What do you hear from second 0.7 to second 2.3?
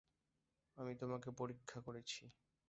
আমি তোমাকে পরীক্ষা করেছি।